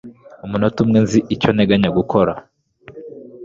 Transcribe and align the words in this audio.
umunota 0.45 0.77
umwe 0.83 0.99
nzi 1.05 1.19
icyo 1.35 1.49
nteganya 1.53 1.89
gukora 1.97 2.33